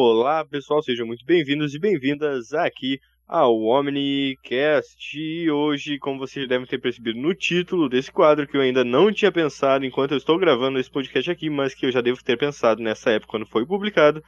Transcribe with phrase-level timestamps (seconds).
[0.00, 5.18] Olá pessoal, sejam muito bem-vindos e bem-vindas aqui ao Omnicast.
[5.18, 9.12] E hoje, como vocês devem ter percebido no título desse quadro, que eu ainda não
[9.12, 12.38] tinha pensado enquanto eu estou gravando esse podcast aqui, mas que eu já devo ter
[12.38, 14.22] pensado nessa época quando foi publicado.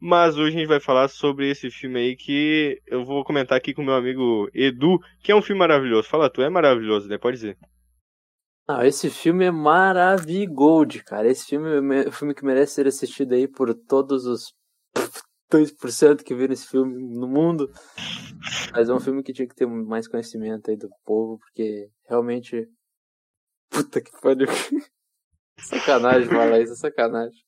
[0.00, 3.74] Mas hoje a gente vai falar sobre esse filme aí que eu vou comentar aqui
[3.74, 6.08] com meu amigo Edu, que é um filme maravilhoso.
[6.08, 7.18] Fala tu, é maravilhoso, né?
[7.18, 7.58] Pode dizer.
[8.68, 11.28] Ah, esse filme é maravilhoso, cara.
[11.28, 14.61] Esse filme é um filme que merece ser assistido aí por todos os
[15.50, 17.70] 2% que viram esse filme no mundo.
[18.72, 22.66] Mas é um filme que tinha que ter mais conhecimento aí do povo, porque realmente.
[23.70, 24.46] Puta que pariu.
[25.58, 27.42] sacanagem falar isso, é sacanagem.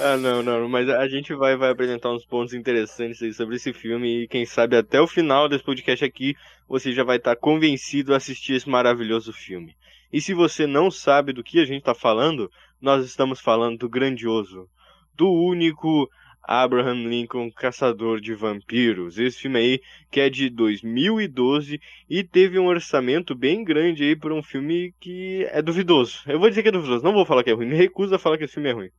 [0.00, 3.72] Ah, não, não, mas a gente vai, vai apresentar uns pontos interessantes aí sobre esse
[3.72, 6.34] filme e quem sabe até o final desse podcast aqui
[6.66, 9.76] você já vai estar convencido a assistir esse maravilhoso filme.
[10.12, 12.50] E se você não sabe do que a gente está falando,
[12.80, 14.68] nós estamos falando do grandioso,
[15.14, 16.08] do único
[16.46, 19.18] Abraham Lincoln Caçador de Vampiros.
[19.18, 24.34] Esse filme aí que é de 2012 e teve um orçamento bem grande aí para
[24.34, 26.20] um filme que é duvidoso.
[26.26, 28.18] Eu vou dizer que é duvidoso, não vou falar que é ruim, me recuso a
[28.18, 28.90] falar que esse filme é ruim.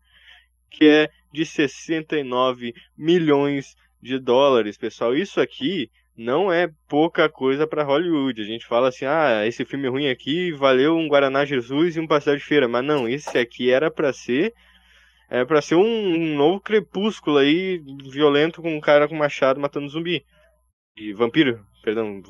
[0.70, 5.16] Que é de 69 milhões de dólares, pessoal.
[5.16, 8.42] Isso aqui não é pouca coisa para Hollywood.
[8.42, 12.08] A gente fala assim: "Ah, esse filme ruim aqui, valeu um Guaraná Jesus e um
[12.08, 12.68] pastel de feira".
[12.68, 14.54] Mas não, esse aqui era para ser
[15.30, 19.90] é para ser um, um, novo crepúsculo aí, violento, com um cara com machado matando
[19.90, 20.26] zumbi.
[20.96, 22.22] E vampiro, perdão,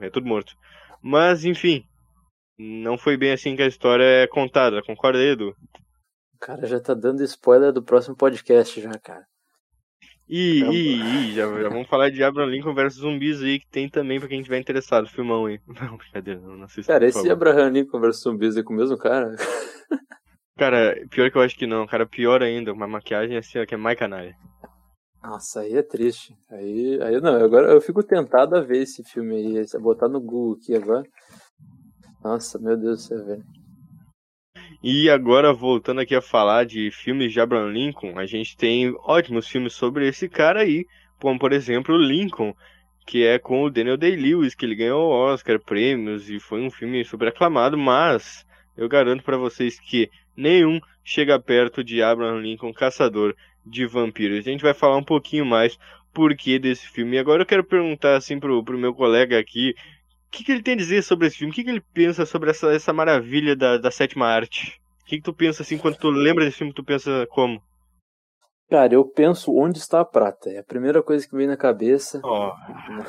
[0.00, 0.54] é tudo morto.
[1.02, 1.84] Mas, enfim,
[2.58, 5.54] não foi bem assim que a história é contada, concorda aí, Edu?
[6.34, 9.26] O cara já tá dando spoiler do próximo podcast já, cara.
[10.26, 13.90] E, e, e já, já, vamos falar de Abraham Lincoln versus zumbis aí, que tem
[13.90, 15.60] também pra quem tiver interessado, filmão aí.
[15.68, 16.92] Não, brincadeira, não, não assista.
[16.92, 19.36] Cara, esse Abraham Lincoln versus zumbis é com o mesmo cara?
[20.56, 23.78] Cara, pior que eu acho que não, cara, pior ainda, uma maquiagem assim, que é
[23.78, 24.36] mais canalha.
[25.22, 26.36] Nossa, aí é triste.
[26.50, 30.58] Aí, aí não, agora eu fico tentado a ver esse filme aí, botar no Google
[30.60, 31.02] aqui agora.
[32.22, 33.44] Nossa, meu Deus do céu, velho.
[34.82, 39.48] E agora, voltando aqui a falar de filmes de Abraham Lincoln, a gente tem ótimos
[39.48, 40.84] filmes sobre esse cara aí,
[41.18, 42.54] como por exemplo Lincoln,
[43.06, 47.02] que é com o Daniel Day-Lewis, que ele ganhou Oscar, prêmios e foi um filme
[47.04, 48.46] super aclamado, mas
[48.76, 53.34] eu garanto para vocês que nenhum chega perto de Abraham Lincoln, Caçador
[53.64, 54.46] de Vampiros.
[54.46, 55.78] A gente vai falar um pouquinho mais
[56.12, 57.16] porquê desse filme.
[57.16, 59.74] E agora eu quero perguntar assim pro, pro meu colega aqui,
[60.28, 61.52] o que, que ele tem a dizer sobre esse filme?
[61.52, 64.80] O que, que ele pensa sobre essa, essa maravilha da, da sétima arte?
[65.02, 67.62] O que, que tu pensa assim, quando tu lembra desse filme, tu pensa como?
[68.70, 70.50] Cara, eu penso onde está a prata.
[70.50, 72.20] É a primeira coisa que vem na cabeça.
[72.24, 72.50] Oh,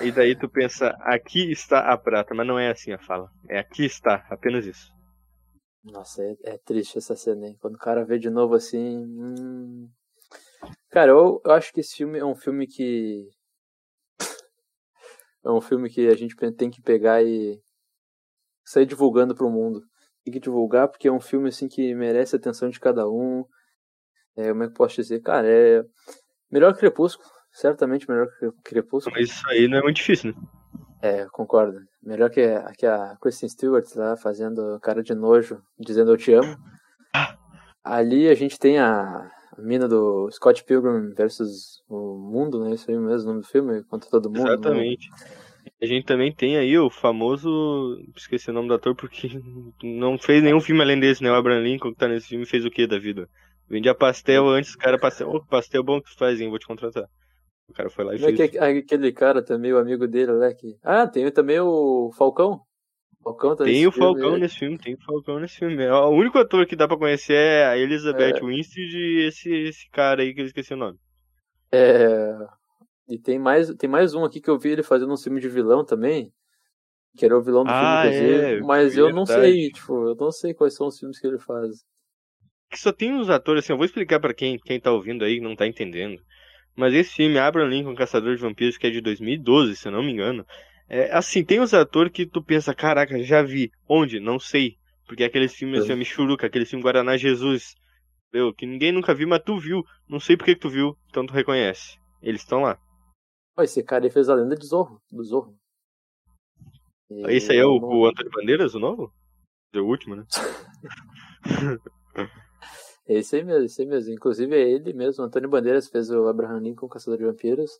[0.03, 3.29] e daí tu pensa, aqui está a prata, mas não é assim a fala.
[3.49, 4.91] É aqui está, apenas isso.
[5.85, 7.57] Nossa, é, é, triste essa cena, hein?
[7.61, 9.05] Quando o cara vê de novo assim.
[9.05, 9.87] Hum...
[10.89, 13.29] Cara, eu, eu acho que esse filme é um filme que.
[15.45, 17.61] é um filme que a gente tem que pegar e
[18.65, 19.83] sair divulgando pro mundo.
[20.23, 23.45] Tem que divulgar porque é um filme assim que merece a atenção de cada um.
[24.35, 25.21] É, como é que eu posso dizer?
[25.21, 25.83] Cara, é.
[26.51, 27.29] Melhor que Crepúsculo.
[27.51, 29.15] Certamente melhor que Crepúsculo.
[29.15, 30.41] Mas isso aí não é muito difícil, né?
[31.01, 31.79] É, concordo.
[32.05, 32.41] Melhor que,
[32.77, 36.55] que a Kristen Stewart lá fazendo cara de nojo, dizendo eu te amo.
[37.83, 42.75] Ali a gente tem a, mina do Scott Pilgrim versus o mundo, né?
[42.75, 44.43] Isso aí mesmo, o nome do filme, contra todo mundo.
[44.43, 44.53] Né?
[44.53, 45.09] Exatamente.
[45.09, 45.17] Né?
[45.81, 47.97] A gente também tem aí o famoso.
[48.15, 49.29] Esqueci o nome do ator porque
[49.83, 51.31] não fez nenhum filme além desse, né?
[51.31, 53.27] O Abraham Lincoln que tá nesse filme fez o que da vida?
[53.67, 55.29] Vendia pastel antes, o cara pastel.
[55.29, 56.49] Oh, pastel bom que tu faz, hein?
[56.49, 57.05] Vou te contratar.
[57.67, 58.39] O cara foi lá e Não fez.
[58.39, 60.53] É que, aquele cara também, o amigo dele, né?
[60.53, 60.77] Que...
[60.83, 62.61] Ah, tem também o Falcão.
[63.23, 65.83] Falcão tá tem o Falcão filme, nesse filme, tem o Falcão nesse filme.
[65.83, 68.45] É, o único ator que dá pra conhecer é a Elizabeth é...
[68.45, 70.99] Winstead e esse, esse cara aí que eu esqueci o nome.
[71.71, 72.35] É.
[73.09, 75.49] E tem mais, tem mais um aqui que eu vi ele fazendo um filme de
[75.49, 76.31] vilão também.
[77.17, 78.99] Que era o vilão do ah, filme é, mas verdade.
[78.99, 81.83] eu não sei, tipo, eu não sei quais são os filmes que ele faz.
[82.69, 85.37] Que só tem uns atores, assim, eu vou explicar para quem, quem tá ouvindo aí
[85.37, 86.21] e não tá entendendo.
[86.75, 90.03] Mas esse filme, Abraham Lincoln, Caçador de Vampiros, que é de 2012, se eu não
[90.03, 90.45] me engano,
[90.87, 93.71] é, assim, tem os atores que tu pensa, caraca, já vi.
[93.87, 94.19] Onde?
[94.19, 94.77] Não sei.
[95.07, 97.75] Porque é aqueles filmes assim, Michuruca, aquele filme Guaraná Jesus.
[98.27, 98.53] Entendeu?
[98.53, 99.83] Que ninguém nunca viu, mas tu viu.
[100.07, 101.97] Não sei porque que tu viu, então tu reconhece.
[102.21, 102.77] Eles estão lá.
[103.59, 105.55] esse cara aí fez a lenda de Zorro, do Zorro.
[107.09, 107.31] E...
[107.31, 109.13] Esse aí é o, o Antônio Bandeiras, o novo?
[109.73, 110.25] É o último, né?
[113.07, 114.13] Esse aí mesmo, esse aí mesmo.
[114.13, 117.77] Inclusive é ele mesmo, Antônio Bandeiras fez o Abraham Lincoln, Caçador de Vampiros.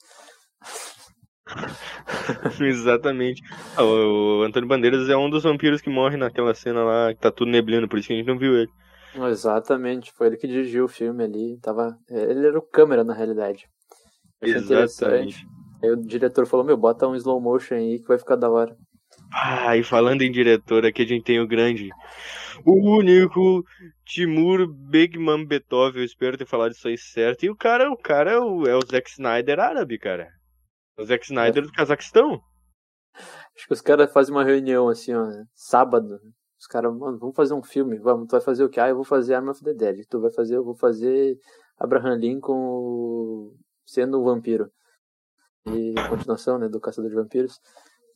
[2.62, 3.42] Exatamente.
[3.76, 7.32] Ah, o Antônio Bandeiras é um dos vampiros que morre naquela cena lá, que tá
[7.32, 8.72] tudo neblino, por isso que a gente não viu ele.
[9.16, 11.58] Exatamente, foi ele que dirigiu o filme ali.
[11.62, 11.98] Tava...
[12.10, 13.68] Ele era o câmera na realidade.
[14.42, 15.46] Exatamente.
[15.82, 18.76] Aí o diretor falou, meu, bota um slow motion aí que vai ficar da hora.
[19.38, 21.90] Ah, e falando em diretor, aqui a gente tem o grande,
[22.66, 23.66] o único
[24.06, 27.44] Timur Begman Beethoven, eu espero ter falado isso aí certo.
[27.44, 30.30] E o cara, o cara é o, é o Zack Snyder árabe, cara.
[30.98, 31.66] O Zack Snyder é.
[31.66, 32.40] do Cazaquistão.
[33.14, 36.18] Acho que os caras fazem uma reunião assim, ó, sábado.
[36.58, 38.80] Os caras, mano, vamos fazer um filme, vamos, tu vai fazer o quê?
[38.80, 40.06] Ah, eu vou fazer Arm of the Dead.
[40.10, 41.38] Tu vai fazer, eu vou fazer
[41.78, 43.52] Abraham Lincoln
[43.86, 44.72] sendo um vampiro.
[45.68, 47.60] E continuação, né, do Caçador de Vampiros.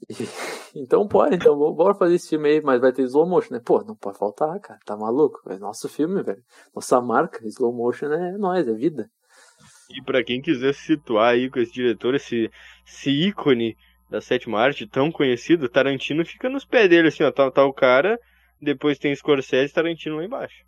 [0.75, 3.59] Então pode, então bora fazer esse filme aí, mas vai ter slow motion, né?
[3.63, 5.41] Pô, não pode faltar, cara, tá maluco?
[5.49, 6.43] É nosso filme, velho.
[6.75, 9.09] Nossa marca, slow motion é nós, é vida.
[9.89, 12.51] E para quem quiser se situar aí com esse diretor, esse,
[12.87, 13.75] esse ícone
[14.09, 17.73] da sétima arte tão conhecido, Tarantino fica nos pés dele, assim, ó, tá, tá o
[17.73, 18.19] cara,
[18.61, 20.63] depois tem Scorsese e Tarantino lá embaixo.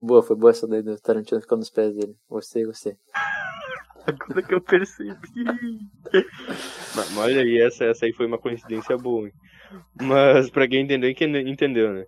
[0.00, 2.16] Boa, foi boa essa daí do Tarantino ficando nos pés dele.
[2.28, 2.96] Gostei, gostei.
[4.06, 5.14] Agora que eu percebi.
[6.94, 9.26] mas, olha aí, essa, essa aí foi uma coincidência boa.
[9.26, 9.32] Hein?
[10.00, 12.04] Mas pra quem entendeu, entendeu, né?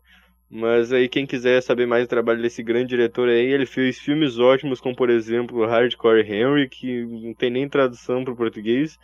[0.50, 4.38] Mas aí quem quiser saber mais do trabalho desse grande diretor aí, ele fez filmes
[4.38, 8.96] ótimos, como por exemplo Hardcore Henry, que não tem nem tradução para o português,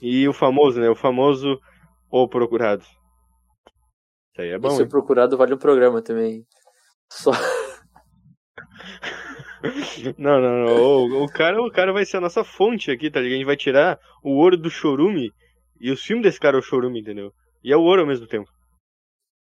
[0.00, 0.88] e o famoso, né?
[0.90, 1.58] O famoso
[2.10, 2.82] O Procurado.
[4.32, 4.68] Isso aí é bom.
[4.68, 6.44] Esse O Procurado vale um programa também.
[7.10, 7.32] Só.
[10.18, 10.76] Não, não, não.
[10.76, 13.34] O, o, cara, o cara vai ser a nossa fonte aqui, tá ligado?
[13.34, 15.32] A gente vai tirar o ouro do chorume.
[15.80, 17.32] E o filme desse cara é o chorume, entendeu?
[17.62, 18.50] E é o ouro ao mesmo tempo.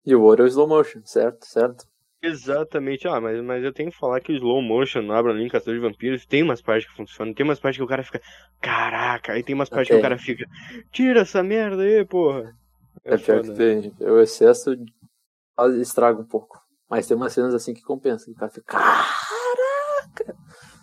[0.06, 1.46] E o ouro é o slow motion, certo?
[1.46, 1.86] Certo.
[2.22, 3.08] Exatamente.
[3.08, 5.76] Ah, mas, mas eu tenho que falar que o slow motion no Abraham Lincoln Caçador
[5.76, 8.22] de Vampiros tem umas partes que funcionam, tem umas partes que o cara fica,
[8.62, 9.98] caraca, aí tem umas partes okay.
[9.98, 10.46] que o cara fica,
[10.92, 12.56] tira essa merda aí, porra.
[13.04, 13.92] É, é pior que tem.
[14.02, 14.76] O excesso
[15.80, 16.62] estraga um pouco.
[16.88, 19.41] Mas tem umas cenas assim que compensa, que o cara fica, caraca.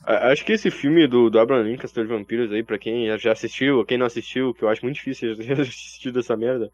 [0.08, 3.32] Acho que esse filme do, do Abraham Lincoln, Caçador de Vampiros aí, pra quem já
[3.32, 6.70] assistiu, ou quem não assistiu, que eu acho muito difícil assistir dessa merda,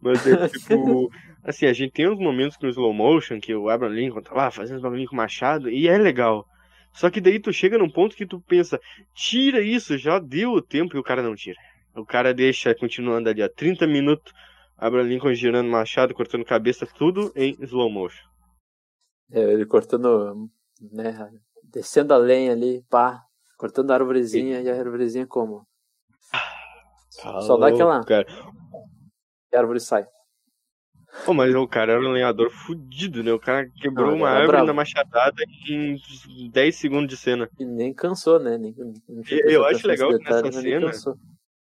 [0.00, 1.10] mas é tipo,
[1.42, 4.52] assim, a gente tem uns momentos com slow motion, que o Abraham Lincoln tá lá
[4.52, 6.46] fazendo os bagulhinhos com machado, e é legal.
[6.92, 8.80] Só que daí tu chega num ponto que tu pensa,
[9.12, 11.58] tira isso, já deu o tempo e o cara não tira.
[11.94, 14.32] O cara deixa continuando ali, ó, 30 minutos,
[14.78, 18.24] Abraham Lincoln girando machado, cortando cabeça, tudo em slow motion.
[19.32, 20.48] É, ele cortando,
[20.92, 21.30] né,
[21.72, 23.22] descendo a lenha ali, pá,
[23.56, 25.66] cortando a árvorezinha, e, e a árvorezinha como?
[27.22, 28.04] Tá Só dá aquela...
[28.04, 28.26] Cara
[29.56, 30.06] a árvore sai.
[31.24, 33.32] Pô, mas o cara era um lenhador fudido, né?
[33.32, 34.66] O cara quebrou Não, uma árvore bravo.
[34.66, 35.98] na machadada em
[36.50, 37.48] 10 segundos de cena.
[37.58, 38.58] E nem cansou, né?
[38.58, 38.74] Nem,
[39.46, 40.90] eu acho legal que nessa cena.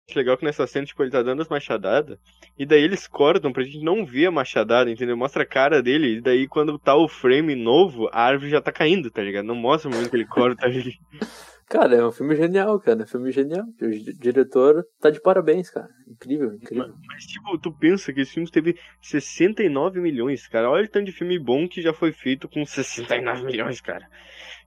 [0.09, 2.17] Acho legal que nessa cena, tipo, ele tá dando as machadadas.
[2.57, 5.15] E daí eles cortam pra gente não ver a machadada, entendeu?
[5.15, 6.17] Mostra a cara dele.
[6.17, 9.45] E daí quando tá o frame novo, a árvore já tá caindo, tá ligado?
[9.45, 10.95] Não mostra o momento que ele corta ele.
[11.71, 12.99] Cara, é um filme genial, cara.
[12.99, 13.63] É um filme genial.
[13.63, 15.87] O diretor tá de parabéns, cara.
[16.05, 16.89] Incrível, incrível.
[16.89, 20.69] Mas, mas, tipo, tu pensa que esse filme teve 69 milhões, cara.
[20.69, 24.05] Olha o tanto de filme bom que já foi feito com 69 milhões, cara.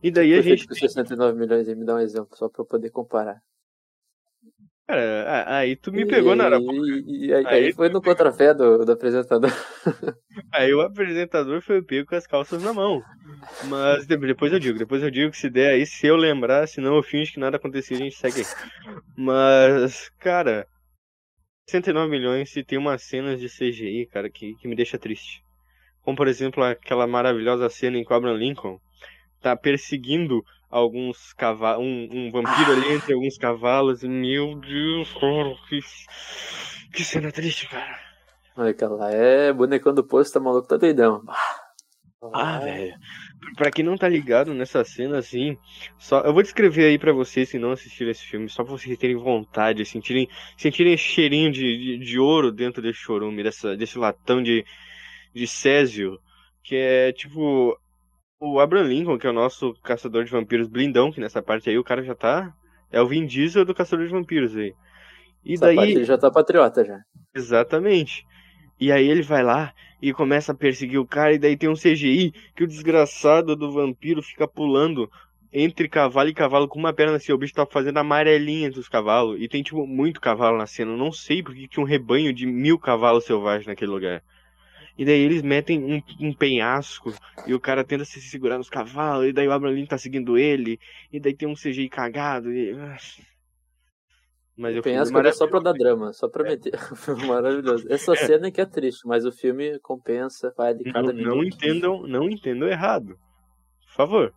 [0.03, 0.67] E daí a gente.
[0.67, 3.39] Com 69 milhões aí, me dá um exemplo, só pra eu poder comparar.
[4.87, 6.59] Cara, aí tu me pegou e, na hora.
[7.07, 9.51] E, aí, aí, foi no contrafé do, do apresentador.
[10.53, 13.03] Aí o apresentador foi pego com as calças na mão.
[13.65, 16.97] Mas depois eu digo, depois eu digo que se der aí, se eu lembrar, senão
[16.97, 18.47] eu finge que nada aconteceu, a gente segue aí.
[19.17, 20.67] Mas, cara,
[21.67, 25.43] 109 milhões e tem umas cenas de CGI, cara, que, que me deixa triste.
[26.03, 28.79] Como, por exemplo, aquela maravilhosa cena em Cobra Lincoln,
[29.41, 34.03] tá perseguindo alguns cavalos, um, um, vampiro ali entre alguns cavalos.
[34.03, 35.79] E, meu Deus, cara, que,
[36.93, 37.97] que cena triste, cara.
[38.57, 41.23] Olha, aquela é bonecão do posto, tá maluco, tá doidão.
[42.33, 42.95] Ah, velho.
[43.57, 45.57] Pra quem não tá ligado nessa cena, assim,
[45.99, 48.97] só eu vou descrever aí para vocês se não assistiram esse filme, só pra vocês
[48.99, 54.43] terem vontade, sentirem, sentirem cheirinho de, de, de ouro dentro desse chorume, dessa, desse latão
[54.43, 54.65] de,
[55.35, 56.19] de Césio,
[56.63, 57.79] que é tipo
[58.45, 61.79] o Abraham Lincoln, que é o nosso caçador de vampiros blindão, que nessa parte aí
[61.79, 62.53] o cara já tá.
[62.93, 64.75] É o Vin Diesel do caçador de vampiros aí.
[65.45, 65.77] E Essa daí.
[65.77, 67.01] Parte ele já tá patriota já.
[67.35, 68.25] Exatamente.
[68.79, 71.75] E aí ele vai lá e começa a perseguir o cara, e daí tem um
[71.75, 75.11] CGI que o desgraçado do vampiro fica pulando
[75.53, 77.33] entre cavalo e cavalo com uma perna assim.
[77.33, 79.41] O bicho tá fazendo amarelinha entre os cavalos.
[79.41, 80.93] E tem, tipo, muito cavalo na cena.
[80.93, 84.23] Eu não sei porque tinha um rebanho de mil cavalos selvagens naquele lugar.
[84.97, 87.13] E daí eles metem um, um, penhasco
[87.47, 90.79] e o cara tenta se segurar nos cavalos, e daí o Abraham tá seguindo ele,
[91.13, 92.53] e daí tem um CGI cagado.
[92.53, 92.73] E...
[94.57, 96.51] Mas o penhasco é só pra dar drama, só pra é.
[96.51, 96.73] meter.
[97.27, 97.87] Maravilhoso.
[97.91, 98.17] Essa é.
[98.17, 101.37] cena é que é triste, mas o filme compensa, vai de cada não, minuto.
[101.37, 103.19] Não entendam, não entendam errado.
[103.87, 104.35] Por favor.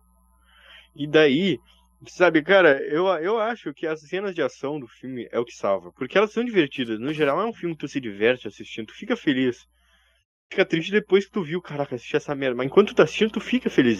[0.96, 1.60] E daí,
[2.06, 5.52] Sabe, cara, eu, eu acho que as cenas de ação do filme é o que
[5.52, 5.90] salva.
[5.92, 7.00] Porque elas são divertidas.
[7.00, 9.66] No geral, é um filme que tu se diverte assistindo, tu fica feliz.
[10.50, 12.56] Fica triste depois que tu viu, caraca, assisti essa merda.
[12.56, 13.98] Mas enquanto tu tá assistindo, tu fica feliz.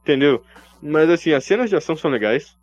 [0.00, 0.42] Entendeu?
[0.82, 2.56] Mas assim, as cenas de ação são legais.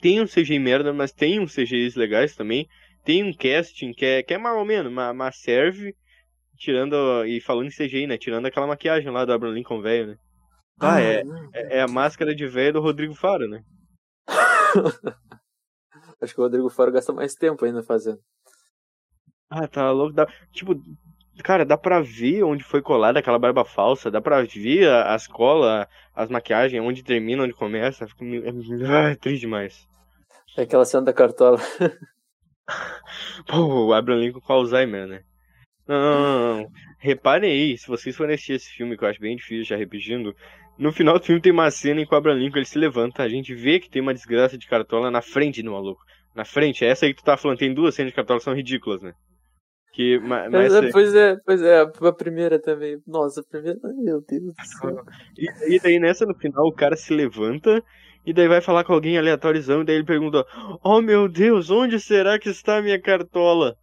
[0.00, 2.66] Tem um CGI merda, mas tem uns CGIs legais também.
[3.04, 5.94] Tem um casting que é, que é mais ou menos, mas, mas serve.
[6.56, 7.24] Tirando.
[7.26, 8.16] E falando em CGI, né?
[8.16, 10.16] Tirando aquela maquiagem lá do Abraham Lincoln velho, né?
[10.80, 11.22] Ah, ah é,
[11.54, 13.62] é, é, a máscara de velho do Rodrigo Faro, né?
[16.22, 18.20] Acho que o Rodrigo Faro gasta mais tempo ainda fazendo.
[19.48, 20.14] Ah, tá louco.
[20.14, 20.74] Dá, tipo,
[21.42, 25.86] cara, dá pra ver onde foi colada aquela barba falsa, dá pra ver as colas,
[26.14, 28.06] as maquiagens, onde termina, onde começa.
[28.06, 28.24] Fico.
[28.24, 29.88] É triste demais.
[30.56, 31.58] É aquela cena da cartola.
[33.46, 35.22] Pô, o Abraham Lincoln com Alzheimer, né?
[35.86, 36.70] Não, não, não, não.
[36.98, 40.34] Reparem aí, se vocês forem assistir esse filme, que eu acho bem difícil já repetindo,
[40.78, 43.22] no final do filme tem uma cena em que o Abraham Lincoln ele se levanta,
[43.22, 46.02] a gente vê que tem uma desgraça de cartola na frente do maluco.
[46.34, 48.54] Na frente, essa aí que tu tá falando, tem duas cenas de cartola que são
[48.54, 49.14] ridículas, né?
[49.92, 53.02] Que, mas, mas, é, pois é, pois é, a primeira também.
[53.06, 55.04] Nossa, a primeira, meu Deus do céu.
[55.36, 57.82] E, e daí nessa no final o cara se levanta
[58.24, 60.46] e daí vai falar com alguém aleatorizão e daí ele pergunta:
[60.84, 63.76] Oh meu Deus, onde será que está a minha cartola?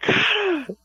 [0.00, 0.76] Cara,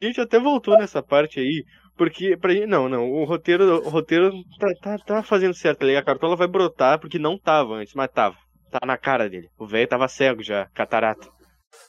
[0.00, 1.64] a gente até voltou nessa parte aí,
[1.96, 5.96] porque, pra não, não, o roteiro, o roteiro tá, tá, tá fazendo certo ali.
[5.96, 8.36] A cartola vai brotar porque não tava antes, mas tava.
[8.70, 9.48] Tá na cara dele.
[9.58, 11.37] O velho tava cego já, catarata.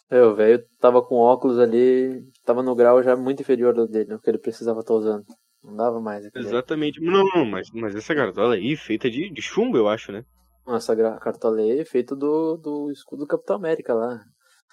[0.09, 4.13] É, o velho tava com óculos ali, tava no grau já muito inferior do dele,
[4.13, 5.25] o que ele precisava estar tá usando.
[5.63, 6.27] Não dava mais.
[6.35, 7.01] Exatamente.
[7.01, 10.23] Não, não, mas, mas essa cartola aí, feita de, de chumbo, eu acho, né?
[10.67, 14.19] Essa cartola aí é feita do, do escudo do Capitão América lá.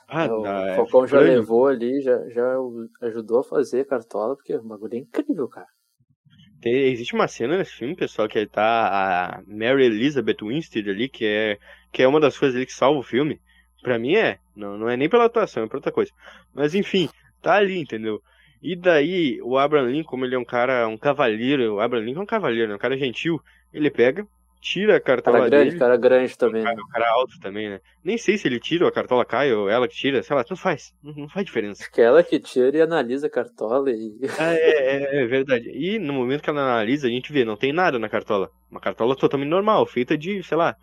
[0.08, 2.54] Ah, é, o é, Falcão já levou ali, já, já
[3.02, 5.66] ajudou a fazer a cartola, porque o bagulho é incrível, cara.
[6.60, 11.24] Tem, existe uma cena nesse filme, pessoal, que tá a Mary Elizabeth Winstead ali, que
[11.24, 11.58] é,
[11.92, 13.40] que é uma das coisas ali que salva o filme.
[13.86, 16.10] Pra mim é, não, não é nem pela atuação, é por outra coisa.
[16.52, 17.08] Mas enfim,
[17.40, 18.20] tá ali, entendeu?
[18.60, 22.22] E daí, o Abraham Lincoln, como ele é um cara, um cavalheiro, o Abraham Lincoln
[22.22, 22.74] é um cavalheiro, né?
[22.74, 23.40] um cara gentil,
[23.72, 24.26] ele pega,
[24.60, 25.78] tira a cartola cara grande, dele.
[25.78, 26.64] Cara grande também.
[26.64, 27.80] Cara, o cara alto também, né?
[28.02, 30.44] Nem sei se ele tira ou a cartola cai ou ela que tira, sei lá,
[30.50, 30.92] não faz.
[31.00, 31.84] Não, faz diferença.
[31.84, 34.18] Acho que ela que tira e analisa a cartola e.
[34.36, 35.70] Ah, é, é, é, verdade.
[35.72, 38.50] E no momento que ela analisa, a gente vê, não tem nada na cartola.
[38.68, 40.74] Uma cartola totalmente normal, feita de, sei lá,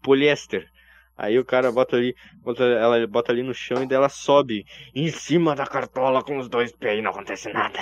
[0.00, 0.70] poliéster.
[1.16, 4.64] Aí o cara bota ali, bota, ela bota ali no chão e dela sobe
[4.94, 7.80] em cima da cartola com os dois pés e não acontece nada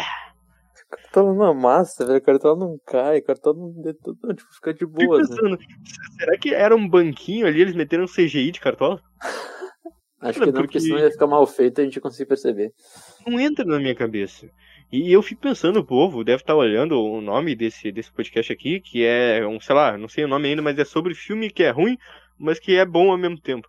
[0.90, 2.18] cartola não amassa, velho.
[2.18, 5.18] A cartola não cai, cartola não, não tipo, fica de boa.
[5.18, 5.26] Né?
[5.26, 5.58] Pensando, né?
[6.18, 9.00] Será que era um banquinho ali, eles meteram um CGI de cartola?
[10.20, 10.78] Acho que não, porque...
[10.78, 12.72] porque senão ia ficar mal feito e a gente ia conseguir perceber.
[13.26, 14.50] Não entra na minha cabeça.
[14.92, 18.80] E eu fico pensando, o povo deve estar olhando o nome desse, desse podcast aqui,
[18.80, 21.62] que é um, sei lá, não sei o nome ainda, mas é sobre filme que
[21.62, 21.96] é ruim,
[22.40, 23.68] mas que é bom ao mesmo tempo.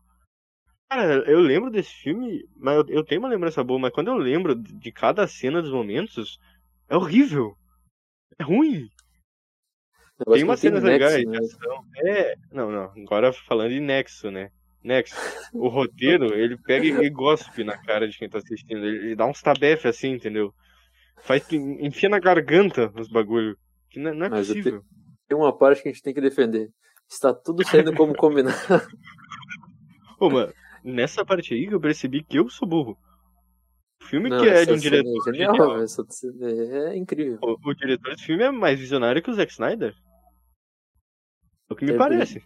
[0.90, 4.18] Cara, eu lembro desse filme, mas eu, eu tenho uma lembrança boa, mas quando eu
[4.18, 6.40] lembro de cada cena dos momentos,
[6.90, 7.56] é horrível.
[8.40, 8.90] É ruim.
[10.34, 11.40] Tem umas cenas legais né?
[12.06, 12.92] É, não, não.
[13.04, 14.52] Agora falando de Nexo, né?
[14.84, 15.16] Nexo.
[15.54, 18.86] O roteiro, ele pega e gospe na cara de quem tá assistindo.
[18.86, 20.54] Ele, dá uns tabef assim, entendeu?
[21.22, 23.58] Faz, enfia na garganta os bagulho.
[23.90, 24.84] Que não, não é Mas possível.
[25.28, 26.70] Tem uma parte que a gente tem que defender.
[27.12, 28.56] Está tudo saindo como combinado.
[30.20, 30.54] Ô, mano,
[30.84, 32.98] nessa parte aí que eu percebi que eu sou burro
[34.12, 35.30] filme não, que é de um diretor.
[35.30, 35.78] É, genial,
[36.90, 37.40] é incrível.
[37.42, 39.96] O, o, diretor desse filme é mais visionário que o Zack Snyder.
[41.70, 42.40] É o que me parece.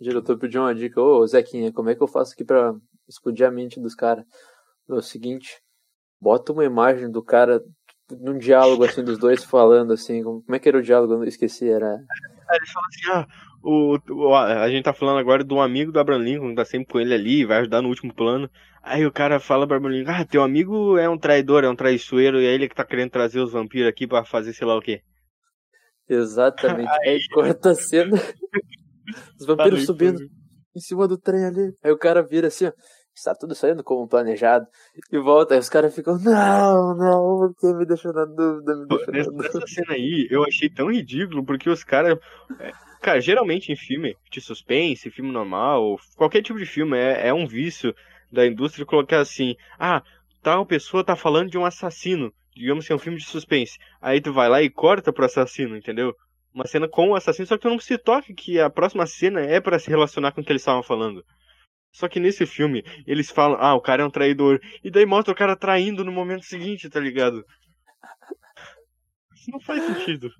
[0.00, 2.74] O diretor pediu uma dica: Ô Zequinha, como é que eu faço aqui pra
[3.08, 4.24] explodir a mente dos caras?
[4.90, 5.62] É o seguinte:
[6.20, 7.62] bota uma imagem do cara
[8.10, 10.24] num diálogo assim dos dois falando assim.
[10.24, 11.14] Como é que era o diálogo?
[11.14, 11.86] Eu esqueci, era.
[11.86, 13.26] É, ele fala assim: ah,
[13.62, 16.64] o, o, a gente tá falando agora de um amigo do Abraham Lincoln, que tá
[16.64, 18.50] sempre com ele ali, vai ajudar no último plano.
[18.82, 21.76] Aí o cara fala pra Abraham Lincoln, ah, teu amigo é um traidor, é um
[21.76, 24.76] traiçoeiro, e é ele que tá querendo trazer os vampiros aqui para fazer sei lá
[24.76, 25.02] o quê.
[26.08, 26.88] Exatamente.
[27.04, 28.16] Aí, Aí corta a cena,
[29.38, 30.18] os vampiros tá subindo
[30.74, 31.74] em cima do trem ali.
[31.82, 32.72] Aí o cara vira assim, ó,
[33.14, 34.66] está tudo saindo como planejado.
[35.10, 39.12] E volta, aí os caras ficam, não, não, porque me deixou na dúvida, me deixou
[39.12, 39.58] nessa, na dúvida.
[39.58, 42.18] Essa cena aí eu achei tão ridículo, porque os caras
[42.58, 47.34] é, Cara, geralmente em filme de suspense, filme normal, qualquer tipo de filme, é, é
[47.34, 47.92] um vício
[48.30, 50.02] da indústria colocar assim: ah,
[50.40, 52.32] tal pessoa tá falando de um assassino.
[52.54, 53.76] Digamos que é um filme de suspense.
[54.00, 56.14] Aí tu vai lá e corta pro assassino, entendeu?
[56.54, 59.40] Uma cena com o assassino, só que tu não se toca que a próxima cena
[59.40, 61.24] é para se relacionar com o que eles estavam falando.
[61.90, 64.60] Só que nesse filme, eles falam, ah, o cara é um traidor.
[64.84, 67.44] E daí mostra o cara traindo no momento seguinte, tá ligado?
[69.34, 70.30] Isso não faz sentido.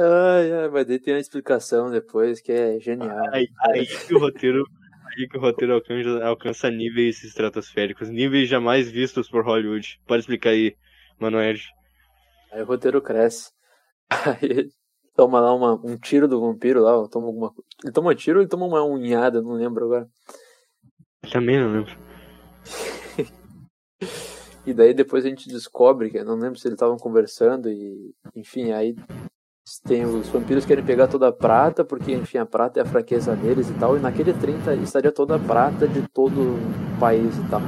[0.00, 3.28] Ai, ai, mas daí tem uma explicação depois que é genial.
[3.32, 4.64] Aí, aí que o roteiro.
[5.06, 10.00] Aí que o roteiro alcança, alcança níveis estratosféricos, níveis jamais vistos por Hollywood.
[10.06, 10.76] Pode explicar aí,
[11.18, 11.56] Manoel.
[12.52, 13.50] Aí o roteiro cresce.
[14.08, 14.70] Aí
[15.16, 17.52] toma lá uma, um tiro do vampiro lá, toma alguma
[17.82, 20.08] Ele toma um tiro ou ele toma uma unhada, não lembro agora.
[21.30, 21.98] Também não lembro.
[24.64, 28.70] e daí depois a gente descobre que não lembro se eles estavam conversando e enfim,
[28.70, 28.94] aí
[29.80, 33.34] tem os vampiros querem pegar toda a prata, porque enfim, a prata é a fraqueza
[33.34, 37.42] deles e tal, e naquele 30 estaria toda a prata de todo o país e
[37.50, 37.62] tal.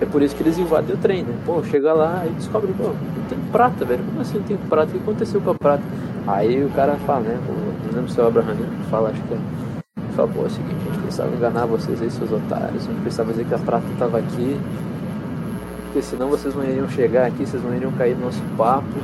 [0.00, 1.36] É por isso que eles invadem o trem, né?
[1.44, 4.04] Pô, chega lá e descobre, pô, não tem prata, velho.
[4.04, 4.90] Como assim não tem prata?
[4.90, 5.82] O que aconteceu com a prata?
[6.26, 7.40] Aí o cara fala, né?
[7.48, 8.54] não lembro se é o Abraham
[8.90, 9.36] fala, acho que é.
[9.36, 12.84] Ele fala, pô, é o seguinte, a gente precisava enganar vocês aí, seus otários.
[12.84, 14.60] A gente precisava dizer que a prata tava aqui.
[15.86, 19.00] Porque senão vocês não iriam chegar aqui, vocês não iriam cair no nosso papo.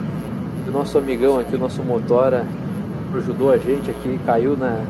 [0.67, 2.47] O nosso amigão aqui, o nosso motora,
[3.17, 4.85] ajudou a gente aqui, caiu na.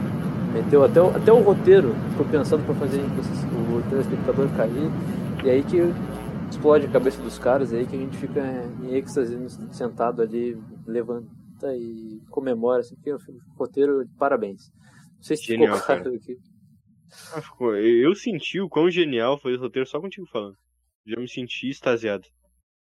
[0.52, 4.88] Meteu até o, até o roteiro, ficou pensando para fazer o telespectador cair.
[5.45, 5.78] E aí que
[6.49, 8.40] explode a cabeça dos caras, aí que a gente fica
[8.83, 9.37] em êxtase
[9.73, 11.26] sentado ali, levanta
[11.76, 13.19] e comemora, assim, que é um
[13.59, 14.71] roteiro parabéns.
[15.16, 16.37] Não sei se Genial, ficou claro aqui.
[17.35, 17.76] Ah, ficou.
[17.76, 20.57] Eu senti o quão genial foi esse roteiro só contigo falando.
[21.07, 22.26] Já me senti extasiado.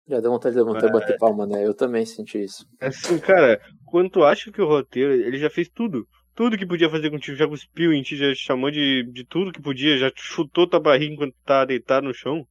[0.09, 1.67] Já deu vontade de levantar e bater palma, né?
[1.67, 2.67] Eu também senti isso.
[2.81, 6.09] Assim, cara, quando tu acha que o roteiro, ele já fez tudo.
[6.35, 9.61] Tudo que podia fazer contigo, já cuspiu em ti, já chamou de, de tudo que
[9.61, 12.47] podia, já chutou tua barriga enquanto tá deitado no chão.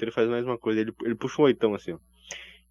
[0.00, 1.98] Ele faz mais uma coisa, ele, ele puxa um oitão assim, ó.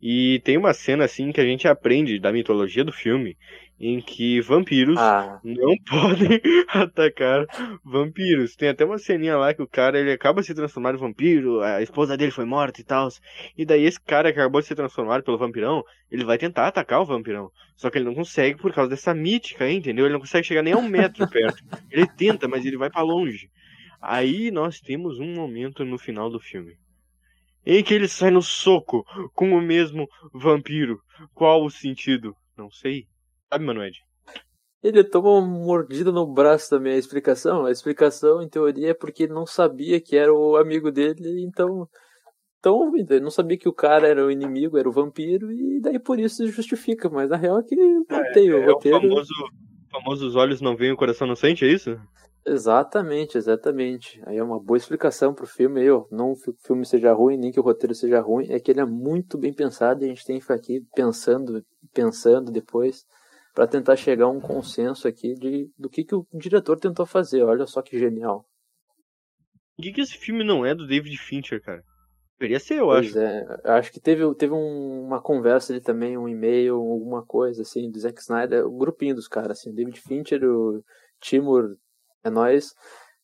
[0.01, 3.37] E tem uma cena assim que a gente aprende da mitologia do filme,
[3.79, 7.45] em que vampiros Ah, não podem atacar
[7.83, 8.55] vampiros.
[8.55, 11.81] Tem até uma ceninha lá que o cara ele acaba se transformando em vampiro, a
[11.81, 13.09] esposa dele foi morta e tal.
[13.57, 17.01] E daí esse cara que acabou de ser transformado pelo vampirão, ele vai tentar atacar
[17.01, 17.51] o vampirão.
[17.75, 20.05] Só que ele não consegue por causa dessa mítica aí, entendeu?
[20.05, 21.61] Ele não consegue chegar nem a um metro perto.
[21.91, 23.49] Ele tenta, mas ele vai pra longe.
[24.01, 26.77] Aí nós temos um momento no final do filme.
[27.65, 30.99] Em que ele sai no soco com o mesmo vampiro.
[31.33, 32.35] Qual o sentido?
[32.57, 33.05] Não sei.
[33.51, 33.91] Sabe, Manoel?
[34.87, 36.93] ele toma uma mordida no braço também.
[36.93, 37.65] A explicação?
[37.65, 41.87] A explicação, em teoria, é porque ele não sabia que era o amigo dele, então.
[42.59, 45.99] Então, ele não sabia que o cara era o inimigo, era o vampiro, e daí
[45.99, 47.09] por isso se justifica.
[47.09, 49.01] Mas na real é que não tem o É o roteiro.
[49.01, 49.33] famoso,
[49.91, 51.99] famoso os olhos não veem, o coração não sente, é isso?
[52.47, 54.21] Exatamente, exatamente.
[54.25, 56.05] Aí é uma boa explicação pro filme aí, ó.
[56.11, 58.79] Não que o filme seja ruim, nem que o roteiro seja ruim, é que ele
[58.81, 63.03] é muito bem pensado e a gente tem que ficar aqui pensando, pensando depois
[63.53, 67.41] para tentar chegar a um consenso aqui de do que, que o diretor tentou fazer.
[67.41, 68.45] Olha só que genial.
[69.75, 71.83] Por que, que esse filme não é do David Fincher, cara?
[72.39, 73.17] Deveria ser, eu Pois acho.
[73.17, 77.89] é, acho que teve, teve um- uma conversa ali também, um e-mail, alguma coisa assim,
[77.89, 80.83] do Zack Snyder, o grupinho dos caras, assim, o David Fincher, o
[81.21, 81.75] Timur,
[82.27, 82.73] é nós,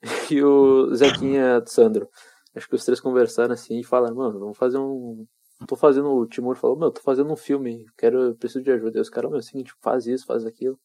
[0.32, 2.08] e o Zequinha Sandro.
[2.56, 5.26] Acho que os três conversaram assim e falaram, mano, vamos fazer um.
[5.68, 6.10] Tô fazendo.
[6.12, 8.98] O Timur falou, meu, tô fazendo um filme, quero, eu preciso de ajuda.
[8.98, 10.78] E os caras, meu, é o seguinte, faz isso, faz aquilo.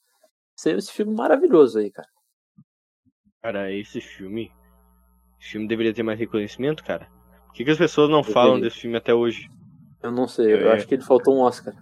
[0.55, 2.09] Saiu esse filme maravilhoso aí, cara.
[3.43, 4.51] Cara, esse filme.
[5.41, 7.09] Esse filme deveria ter mais reconhecimento, cara.
[7.47, 8.69] Por que, que as pessoas não falam Deveria.
[8.71, 9.49] desse filme até hoje?
[10.03, 10.73] Eu não sei, eu É.
[10.75, 11.75] acho que ele faltou um Oscar.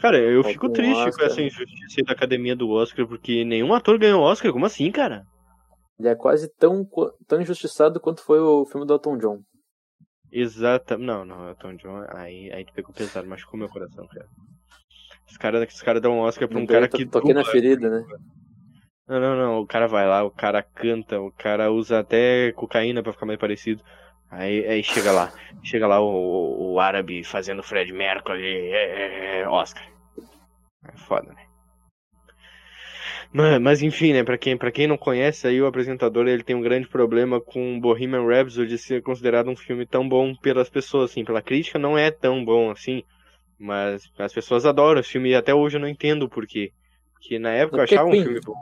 [0.00, 1.26] Cara, eu Faltou fico um triste com Oscar.
[1.26, 4.52] essa injustiça aí da academia do Oscar, porque nenhum ator ganhou Oscar.
[4.52, 5.26] Como assim, cara?
[6.00, 6.88] Ele é quase tão,
[7.28, 9.42] tão injustiçado quanto foi o filme do Elton John.
[10.32, 10.96] Exata.
[10.96, 12.06] Não, não, Elton John.
[12.08, 14.26] Aí, aí tu pegou pesado, machucou meu coração, cara.
[15.30, 17.04] Os caras os cara dão um Oscar pra um cara que.
[17.04, 18.02] toquei na ferida, né?
[19.06, 19.60] Não, não, não.
[19.60, 23.38] O cara vai lá, o cara canta, o cara usa até cocaína pra ficar mais
[23.38, 23.84] parecido.
[24.30, 25.30] Aí, aí chega lá,
[25.62, 29.86] chega lá o, o, o árabe fazendo Fred Mercury, é, é, é, Oscar.
[30.88, 31.49] É foda, né?
[33.32, 36.56] Mas, mas enfim, né, pra quem, pra quem não conhece, aí o apresentador ele tem
[36.56, 41.24] um grande problema com Bohemian Rhapsody ser considerado um filme tão bom pelas pessoas, assim,
[41.24, 43.04] pela crítica não é tão bom assim,
[43.58, 46.72] mas as pessoas adoram esse filme e até hoje eu não entendo o porquê.
[47.12, 48.22] Porque na época eu é achava um Queen.
[48.22, 48.54] filme bom.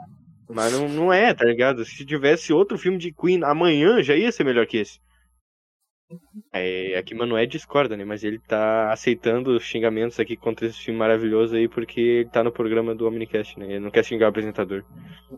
[0.47, 1.85] Mas não, não é, tá ligado?
[1.85, 4.99] Se tivesse outro filme de Queen amanhã, já ia ser melhor que esse.
[6.51, 8.03] É, aqui Manoel discorda, né?
[8.03, 12.43] Mas ele tá aceitando os xingamentos aqui contra esse filme maravilhoso aí porque ele tá
[12.43, 13.65] no programa do Omnicast, né?
[13.67, 14.83] Ele não quer xingar o apresentador.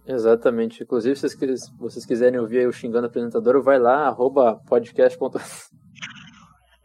[0.08, 0.84] Exatamente.
[0.84, 5.18] Inclusive, se vocês, vocês quiserem ouvir aí o xingando apresentador, vai lá, arroba podcast.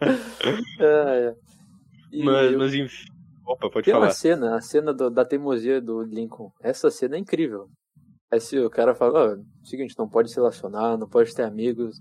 [0.00, 0.84] É,
[1.28, 1.34] é.
[2.24, 3.04] Mas, eu- mas enfim.
[3.46, 4.06] Opa, pode tem falar.
[4.06, 6.50] uma cena, a cena do- da teimosia do Lincoln.
[6.62, 7.66] Essa cena é incrível.
[8.32, 11.96] Aí se o cara fala, ó, seguinte, não pode se relacionar, não pode ter amigos,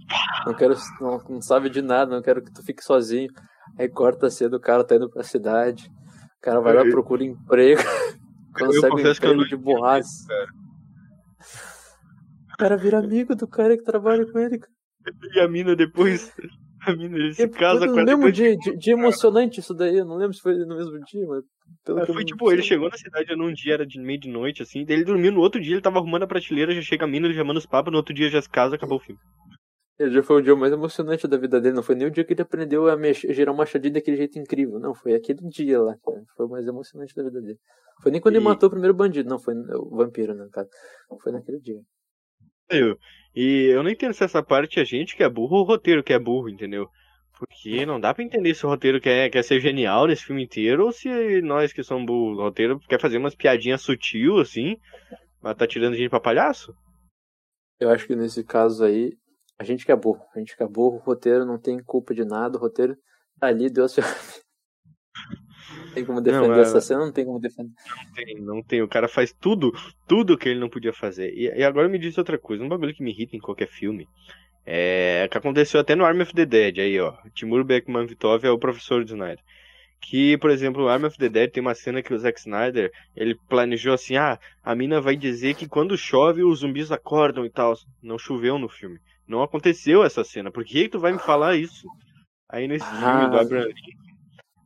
[0.46, 3.30] não quero, não, não sabe de nada, não quero que tu fique sozinho.
[3.78, 5.88] Aí corta cena, o cara tá indo pra cidade,
[6.38, 6.90] o cara vai lá, É.
[6.90, 7.82] procura emprego.
[8.58, 10.08] consegue um emprego de borracha.
[12.54, 14.60] O cara vira amigo do cara que trabalha com ele.
[15.36, 16.32] E a mina depois.
[16.88, 18.04] A mina ele se casa com ela.
[18.06, 21.00] mesmo depois- dia, dia, dia emocionante isso daí, eu não lembro se foi no mesmo
[21.06, 21.44] dia, mas
[21.84, 24.62] pelo É, Foi tipo, ele chegou na cidade num dia, era de meio de noite,
[24.62, 27.08] assim, daí ele dormiu no outro dia, ele tava arrumando a prateleira, já chega a
[27.08, 29.20] mina, ele já manda os papos, no outro dia já se casa, acabou o filme.
[30.00, 32.24] Ele já foi o dia mais emocionante da vida dele, não foi nem o dia
[32.26, 35.82] que ele aprendeu a mexer, girar um machadinho daquele jeito incrível, não, foi aquele dia
[35.82, 37.60] lá, cara, foi o mais emocionante da vida dele.
[38.02, 40.68] Foi nem quando ele E- matou o primeiro bandido, não, foi o vampiro, né, cara,
[41.22, 41.82] foi naquele dia.
[42.70, 42.98] Eu,
[43.36, 45.68] e eu não entendo se essa parte é a gente que é burro ou o
[45.68, 46.90] roteiro que é burro, entendeu?
[47.38, 50.86] Porque não dá pra entender se o roteiro quer, quer ser genial nesse filme inteiro
[50.86, 54.78] ou se nós que somos burros, o roteiro quer fazer umas piadinhas sutil, assim,
[55.42, 56.74] mas tá tirando a gente pra palhaço.
[57.80, 59.18] Eu acho que nesse caso aí,
[59.60, 62.14] a gente que é burro, a gente que é burro, o roteiro não tem culpa
[62.14, 62.96] de nada, o roteiro
[63.40, 63.96] tá ali, Deus
[65.78, 67.74] Não tem como defender Não, é- essa cena, não tem como defender.
[67.88, 68.82] Não tem, não tem.
[68.82, 69.72] O cara faz tudo,
[70.08, 71.34] tudo que ele não podia fazer.
[71.34, 74.08] E, e agora me diz outra coisa, um bagulho que me irrita em qualquer filme.
[74.66, 77.14] É que aconteceu até no Army of the Dead, aí ó.
[77.34, 79.44] Timur Beckman Vitov é o professor do Snyder.
[80.02, 82.92] Que, por exemplo, no Army of the Dead tem uma cena que o Zack Snyder,
[83.16, 87.50] ele planejou assim, ah, a mina vai dizer que quando chove os zumbis acordam e
[87.50, 87.76] tal.
[88.02, 89.00] Não choveu no filme.
[89.28, 90.52] Não aconteceu essa cena.
[90.52, 91.88] Por que tu vai me falar isso?
[92.50, 93.42] Aí nesse filme do Ah.
[93.42, 94.06] Abraham Lincoln,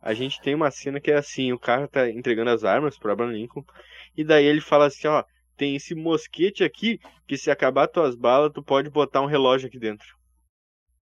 [0.02, 3.12] a gente tem uma cena que é assim, o cara tá entregando as armas pro
[3.12, 3.64] Abraham Lincoln,
[4.16, 5.24] e daí ele fala assim, ó,
[5.60, 9.78] tem esse mosquete aqui, que se acabar tuas balas, tu pode botar um relógio aqui
[9.78, 10.08] dentro.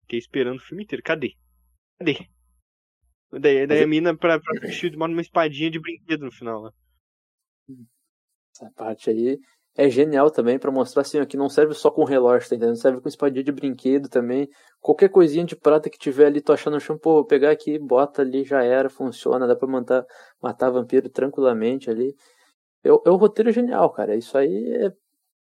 [0.01, 1.03] Fiquei esperando o filme inteiro.
[1.05, 1.35] Cadê?
[1.99, 2.27] Cadê?
[3.31, 6.73] Daí, daí a mina pra, pra Shield manda uma espadinha de brinquedo no final lá.
[8.55, 9.39] Essa parte aí
[9.77, 12.77] é genial também pra mostrar assim, ó, que não serve só com relógio, tá entendendo?
[12.77, 14.49] Serve com espadinha de brinquedo também.
[14.81, 17.79] Qualquer coisinha de prata que tiver ali, tu achar no chão, pô, vou pegar aqui,
[17.79, 20.07] bota ali, já era, funciona, dá pra matar,
[20.41, 22.17] matar vampiro tranquilamente ali.
[22.85, 24.17] É, o- é o roteiro genial, cara.
[24.17, 24.93] Isso aí é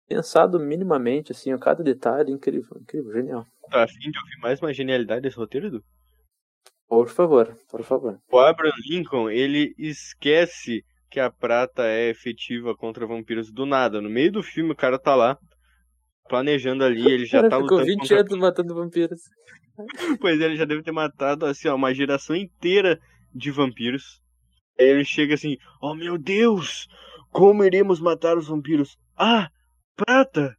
[0.07, 3.45] pensado minimamente, assim, ó, cada detalhe incrível, incrível, genial.
[3.69, 5.83] Tá afim de ouvir mais uma genialidade desse roteiro, Edu?
[6.87, 8.19] Por favor, por favor.
[8.31, 14.01] O Abraham Lincoln, ele esquece que a prata é efetiva contra vampiros do nada.
[14.01, 15.37] No meio do filme, o cara tá lá,
[16.29, 18.19] planejando ali, ele já cara tá ficou lutando 20 contra...
[18.21, 19.21] anos matando vampiros.
[20.21, 22.97] Pois é, ele já deve ter matado, assim, ó, uma geração inteira
[23.33, 24.21] de vampiros.
[24.79, 26.87] Aí ele chega assim, oh meu Deus,
[27.35, 28.97] como iremos matar os vampiros?
[29.17, 29.49] Ah,
[29.93, 30.55] prata!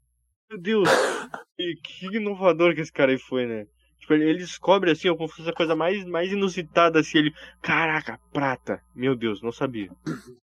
[0.50, 0.88] Meu Deus!
[1.58, 3.66] E que inovador que esse cara aí foi, né?
[3.98, 8.20] Tipo, ele, descobre assim, como se fosse a coisa mais, mais inusitada, assim, ele, caraca,
[8.30, 8.82] prata!
[8.94, 9.90] Meu Deus, não sabia.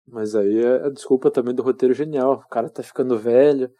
[0.08, 2.42] Mas aí é a desculpa também do roteiro genial.
[2.46, 3.70] O cara tá ficando velho,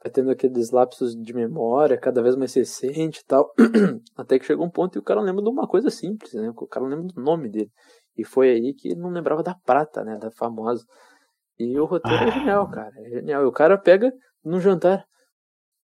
[0.00, 3.52] vai tendo aqueles lapsos de memória cada vez mais recente e tal.
[4.16, 6.52] Até que chegou um ponto e o cara lembra de uma coisa simples, né?
[6.56, 7.72] O cara lembra do nome dele.
[8.16, 10.18] E foi aí que ele não lembrava da prata, né?
[10.18, 10.86] Da famosa.
[11.58, 12.92] E o roteiro é genial, cara.
[12.98, 13.42] É genial.
[13.42, 14.12] E o cara pega
[14.44, 15.04] no jantar.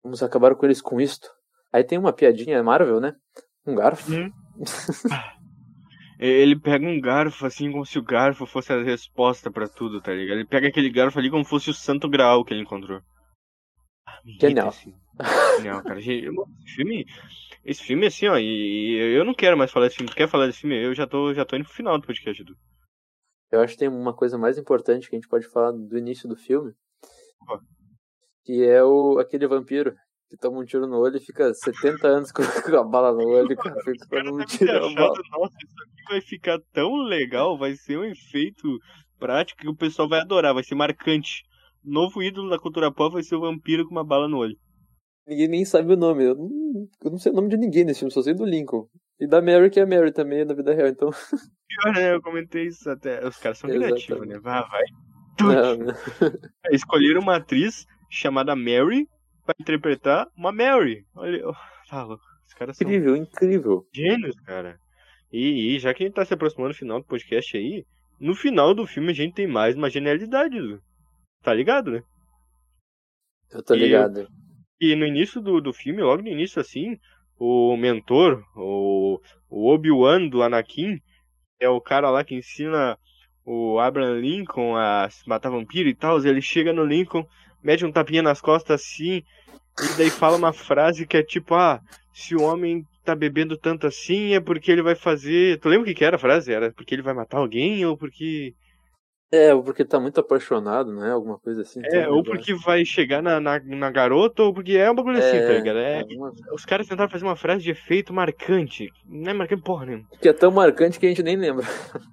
[0.04, 1.30] Vamos acabar com eles com isto.
[1.74, 3.14] Aí tem uma piadinha Marvel, né?
[3.66, 4.12] Um garfo.
[4.12, 4.32] Uhum.
[6.20, 10.12] Ele pega um garfo, assim, como se o garfo fosse a resposta pra tudo, tá
[10.14, 10.40] ligado?
[10.40, 13.02] Ele pega aquele garfo ali como fosse o santo graal que ele encontrou.
[14.06, 14.68] Ah, Genial.
[14.68, 14.94] esse-
[15.58, 15.98] Genial, cara.
[16.00, 16.22] Esse
[16.76, 17.06] filme,
[17.64, 20.10] esse filme, assim, ó, e, e eu não quero mais falar desse filme.
[20.12, 20.76] Tu quer falar desse filme?
[20.84, 22.54] Eu já tô, já tô indo pro final do podcast, Edu.
[23.52, 26.30] Eu acho que tem uma coisa mais importante que a gente pode falar do início
[26.30, 26.72] do filme.
[27.42, 27.62] Opa.
[28.44, 29.96] Que é o aquele vampiro
[30.30, 33.56] que toma um tiro no olho e fica 70 anos com a bala no olho,
[33.58, 33.76] cara.
[33.84, 35.14] Fica cara ter tira a achado, bala.
[35.32, 38.78] nossa, isso aqui vai ficar tão legal, vai ser um efeito
[39.18, 41.44] prático que o pessoal vai adorar, vai ser marcante.
[41.84, 44.56] Novo ídolo da cultura pop vai ser o vampiro com uma bala no olho.
[45.28, 46.26] Ninguém nem sabe o nome.
[46.26, 46.50] Eu não,
[47.04, 48.88] eu não sei o nome de ninguém nesse filme, só sei do Lincoln.
[49.20, 51.10] E da Mary, que é Mary também na vida real, então.
[51.68, 52.14] Pior, né?
[52.14, 53.26] Eu comentei isso até.
[53.28, 54.40] Os caras são criativos, né?
[54.40, 54.84] Vai, vai.
[55.42, 55.94] Não, não.
[56.72, 59.08] Escolheram uma atriz chamada Mary
[59.46, 61.06] pra interpretar uma Mary.
[61.16, 61.56] Olha, oh,
[61.90, 62.24] tá louco.
[62.48, 63.86] Os caras são Incrível, incrível.
[63.94, 64.80] gênios, cara.
[65.32, 67.86] E, e já que a gente tá se aproximando do final do podcast aí,
[68.20, 70.58] no final do filme a gente tem mais uma genialidade.
[71.44, 72.04] Tá ligado, né?
[73.52, 74.28] Eu tô E ligado.
[74.80, 76.98] E no início do, do filme, logo no início, assim,
[77.38, 78.99] o mentor, o,
[79.50, 81.00] o Obi-Wan do Anakin,
[81.60, 82.98] é o cara lá que ensina
[83.46, 86.24] o Abraham Lincoln a se matar vampiro e tal.
[86.24, 87.26] Ele chega no Lincoln,
[87.64, 89.24] mete um tapinha nas costas assim,
[89.82, 91.82] e daí fala uma frase que é tipo: Ah,
[92.14, 95.60] se o homem tá bebendo tanto assim é porque ele vai fazer.
[95.60, 96.54] Tu lembra o que, que era a frase?
[96.54, 98.54] Era porque ele vai matar alguém ou porque.
[99.32, 101.12] É, ou porque tá muito apaixonado, não é?
[101.12, 101.80] Alguma coisa assim.
[101.84, 102.38] É, então, ou agora.
[102.38, 105.78] porque vai chegar na, na, na garota, ou porque é um bagulho assim, tá ligado?
[105.78, 106.04] É,
[106.52, 108.90] Os caras tentaram fazer uma frase de efeito marcante.
[109.06, 110.08] Não é marcante porra nenhuma.
[110.20, 111.64] Que é tão marcante que a gente nem lembra.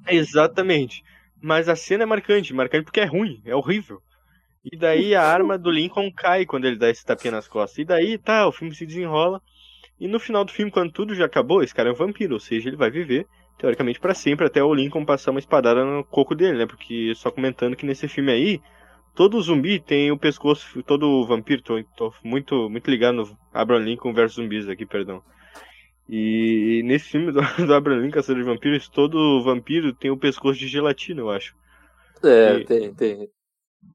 [0.07, 1.03] É, exatamente.
[1.41, 4.01] Mas a cena é marcante, marcante porque é ruim, é horrível.
[4.65, 7.79] E daí a arma do Lincoln cai quando ele dá esse tapinha nas costas.
[7.79, 9.41] E daí tá, o filme se desenrola.
[9.99, 12.41] E no final do filme, quando tudo já acabou, esse cara é um vampiro, ou
[12.41, 13.27] seja, ele vai viver,
[13.59, 16.67] teoricamente, para sempre, até o Lincoln passar uma espadada no coco dele, né?
[16.67, 18.61] Porque só comentando que nesse filme aí,
[19.15, 24.13] todo zumbi tem o pescoço, todo vampiro, tô, tô muito, muito ligado no Abraham Lincoln
[24.13, 25.23] versus zumbis aqui, perdão.
[26.09, 30.59] E, nesse filme do, do Abraham Lincoln, Caçador de Vampiros, todo vampiro tem o pescoço
[30.59, 31.55] de gelatina, eu acho.
[32.23, 33.29] É, e, tem, tem.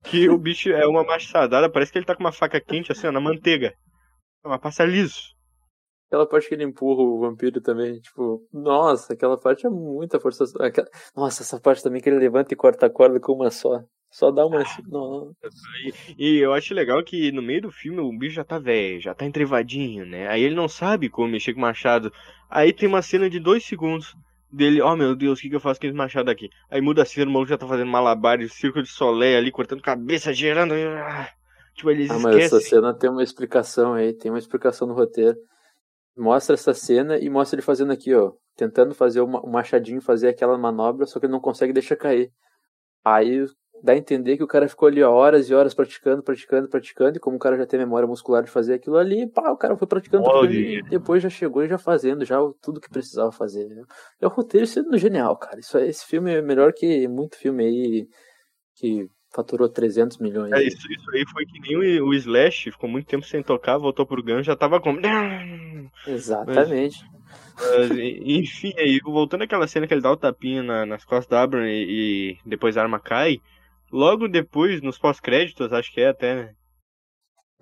[0.04, 3.08] Que o bicho é uma machadada, parece que ele tá com uma faca quente assim,
[3.08, 3.74] ó, na manteiga.
[4.44, 5.36] É uma passa liso.
[6.12, 10.44] Aquela parte que ele empurra o vampiro também, tipo, nossa, aquela parte é muita força.
[10.60, 10.86] Aquela...
[11.16, 13.82] Nossa, essa parte também que ele levanta e corta a corda com uma só.
[14.10, 14.62] Só dá uma.
[14.62, 15.32] Ah, não.
[16.18, 19.00] E, e, eu acho legal que no meio do filme o bicho já tá velho,
[19.00, 20.28] já tá entrevadinho, né?
[20.28, 22.12] Aí ele não sabe como mexer com o machado.
[22.50, 24.14] Aí tem uma cena de dois segundos
[24.52, 26.50] dele, oh meu Deus, o que, que eu faço com esse machado aqui?
[26.70, 29.82] Aí muda a cena, o maluco já tá fazendo malabares, círculo de solé ali, cortando
[29.82, 30.74] cabeça, gerando.
[30.74, 31.30] Ah,
[31.74, 35.38] tipo, eles ah, mas essa cena tem uma explicação aí, tem uma explicação no roteiro.
[36.18, 38.34] Mostra essa cena e mostra ele fazendo aqui, ó.
[38.56, 42.32] Tentando fazer o machadinho, fazer aquela manobra, só que ele não consegue deixar cair.
[43.04, 43.46] Aí
[43.84, 47.18] dá a entender que o cara ficou ali ó, horas e horas praticando, praticando, praticando,
[47.18, 49.76] e como o cara já tem memória muscular de fazer aquilo ali, pá, o cara
[49.76, 53.68] foi praticando, praticando e depois já chegou e já fazendo já tudo que precisava fazer.
[54.20, 55.60] É o roteiro sendo genial, cara.
[55.60, 58.08] Isso, esse filme é melhor que muito filme aí
[58.76, 60.52] que faturou 300 milhões.
[60.52, 64.06] É, isso, isso aí foi que nem o, Slash, ficou muito tempo sem tocar, voltou
[64.06, 65.00] pro Gun, já tava como...
[66.06, 67.04] Exatamente.
[67.56, 71.28] Mas, mas, enfim, aí, voltando àquela cena que ele dá o tapinha na, nas costas
[71.28, 73.40] da Abram e, e depois a arma cai,
[73.92, 76.54] Logo depois, nos pós-créditos, acho que é até, né?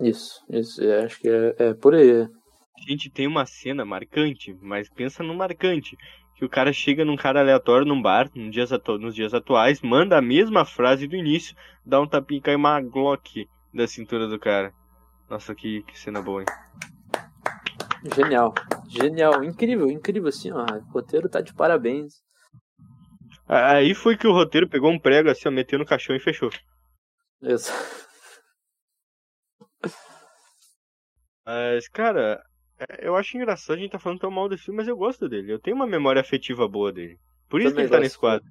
[0.00, 2.08] Isso, isso, é, acho que é, é por aí.
[2.08, 2.22] É.
[2.22, 5.96] A gente tem uma cena marcante, mas pensa no marcante.
[6.40, 9.82] Que o cara chega num cara aleatório num bar, nos dias, atu nos dias atuais,
[9.82, 14.26] manda a mesma frase do início, dá um tapinha e cai uma Glock da cintura
[14.26, 14.72] do cara.
[15.28, 16.46] Nossa, que, que cena boa, hein?
[18.16, 18.54] Genial,
[18.88, 20.64] genial, incrível, incrível assim, ó.
[20.64, 22.22] O roteiro tá de parabéns.
[23.46, 26.48] Aí foi que o roteiro pegou um prego assim, ó, meteu no caixão e fechou.
[27.42, 27.70] Isso.
[31.44, 32.42] Mas, cara,
[33.00, 35.52] eu acho engraçado a gente tá falando tão mal desse filme, mas eu gosto dele.
[35.52, 37.18] Eu tenho uma memória afetiva boa dele.
[37.48, 38.46] Por isso Também que ele tá nesse quadro.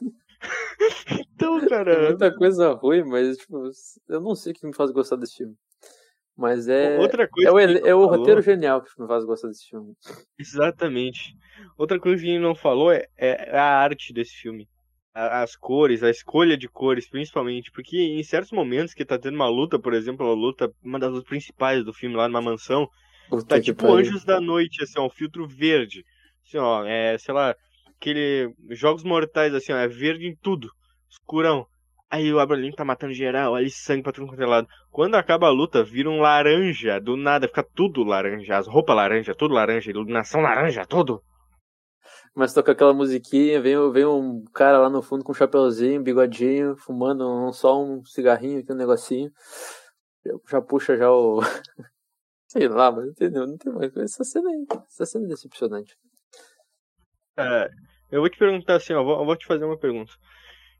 [1.34, 1.94] então, cara.
[1.94, 3.70] Tem muita coisa ruim, mas, tipo,
[4.08, 5.56] eu não sei o que me faz gostar desse filme.
[6.36, 6.98] Mas é.
[6.98, 9.94] Outra coisa é o, é o roteiro genial que me faz gostar desse filme.
[10.38, 11.36] Exatamente.
[11.76, 14.68] Outra coisa que a gente não falou é, é a arte desse filme.
[15.14, 17.70] As cores, a escolha de cores, principalmente.
[17.70, 21.10] Porque em certos momentos que tá tendo uma luta, por exemplo, a luta, uma das
[21.10, 22.88] lutas principais do filme lá numa mansão,
[23.32, 23.96] Puta tá tipo pariu.
[23.96, 26.04] Anjos da Noite, assim, ó, um filtro verde.
[26.46, 27.56] Assim, ó, é, sei lá,
[27.96, 28.54] aquele.
[28.68, 30.70] Jogos Mortais, assim, ó, é verde em tudo.
[31.10, 31.66] Escurão.
[32.10, 34.68] Aí o Abraham tá matando geral, ali sangue pra tudo quanto é lado.
[34.90, 39.34] Quando acaba a luta, vira um laranja, do nada, fica tudo laranja, as roupas laranja,
[39.34, 41.22] tudo laranja, iluminação laranja, tudo.
[42.34, 46.76] Mas toca aquela musiquinha, vem, vem um cara lá no fundo com um chapeuzinho, bigodinho,
[46.76, 49.30] fumando um, só um cigarrinho aqui, um negocinho.
[50.50, 51.40] Já puxa já o.
[52.52, 53.46] Sei lá, mas entendeu?
[53.46, 53.96] Não tem mais.
[53.96, 55.96] Essa cena aí, essa cena é decepcionante.
[57.34, 57.70] É,
[58.10, 60.12] eu vou te perguntar assim, ó, vou, vou te fazer uma pergunta.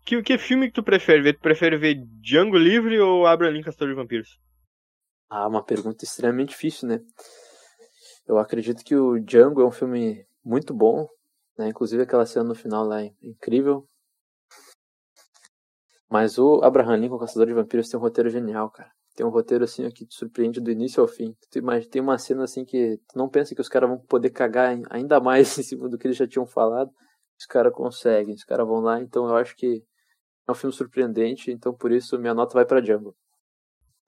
[0.04, 1.32] Que, que filme que tu prefere ver?
[1.32, 4.38] Tu prefere ver Django Livre ou Abraham Lincoln Caçador de Vampiros?
[5.30, 7.00] Ah, uma pergunta extremamente difícil, né?
[8.26, 11.08] Eu acredito que o Django é um filme muito bom,
[11.56, 11.68] né?
[11.68, 13.88] Inclusive aquela cena no final lá é incrível.
[16.10, 18.92] Mas o Abraham Lincoln Caçador de Vampiros tem um roteiro genial, cara.
[19.14, 21.34] Tem um roteiro assim que te surpreende do início ao fim.
[21.62, 24.78] Mas tem uma cena assim que tu não pensa que os caras vão poder cagar
[24.90, 26.90] ainda mais em cima do que eles já tinham falado.
[27.38, 29.82] Os caras conseguem, os caras vão lá, então eu acho que
[30.46, 33.14] é um filme surpreendente, então por isso minha nota vai para Django.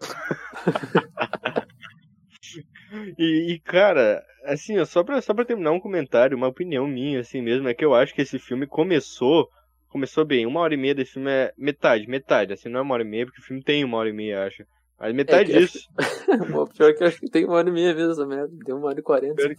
[3.19, 7.43] e, e, cara, assim, só pra, só pra terminar um comentário, uma opinião minha, assim
[7.43, 9.49] mesmo, é que eu acho que esse filme começou.
[9.89, 12.95] Começou bem, uma hora e meia desse filme é metade, metade, assim, não é uma
[12.95, 14.65] hora e meia, porque o filme tem uma hora e meia, acho.
[15.05, 15.87] Mas metade é disso.
[16.75, 18.51] pior que eu acho que tem uma hora e meia mesmo essa merda.
[18.65, 19.55] Deu uma hora e quarenta.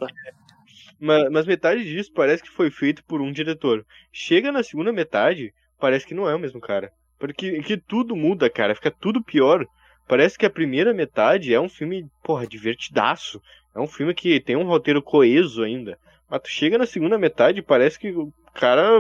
[1.00, 3.86] Mas, mas metade disso parece que foi feito por um diretor.
[4.12, 6.92] Chega na segunda metade, parece que não é o mesmo cara.
[7.20, 9.68] Porque que tudo muda, cara, fica tudo pior.
[10.08, 13.40] Parece que a primeira metade é um filme, porra, divertidaço.
[13.76, 15.96] É um filme que tem um roteiro coeso ainda.
[16.28, 19.00] Mas tu chega na segunda metade parece que o cara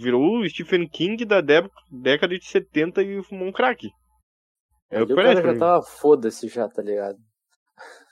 [0.00, 1.42] virou o Stephen King da
[1.90, 3.90] década de 70 e fumou um crack.
[4.90, 7.18] É o cara já tava foda-se já, tá ligado?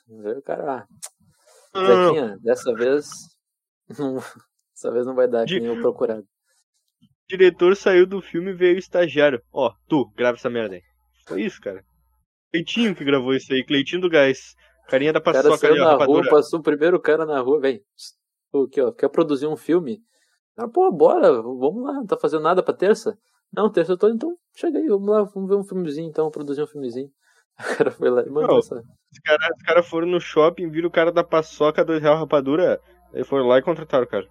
[0.08, 0.86] O cara,
[1.72, 3.06] ah, Zequinha, dessa vez.
[3.98, 6.24] Não, dessa vez não vai dar, que nem o procurado.
[7.28, 9.42] diretor saiu do filme e veio o estagiário.
[9.52, 10.82] Ó, tu, grava essa merda aí.
[11.26, 11.84] Foi isso, cara.
[12.50, 14.54] Cleitinho que gravou isso aí, Cleitinho do Gás.
[14.88, 16.22] Carinha da paçoca cara saiu na rapadura.
[16.22, 17.82] rua, passou o primeiro cara na rua, vem.
[18.52, 20.00] Pô, Aqui, ó, quer produzir um filme?
[20.56, 23.18] Ah, pô, bora, vamos lá, não tá fazendo nada pra terça?
[23.56, 26.62] Não, terça eu tô, então chega aí, vamos lá, vamos ver um filmezinho, então, produzir
[26.62, 27.10] um filmezinho.
[27.74, 28.74] O cara foi lá e mandou essa.
[28.74, 32.80] Os caras cara foram no shopping, viram o cara da paçoca, dois real rapadura,
[33.14, 34.26] aí foram lá e contrataram o cara.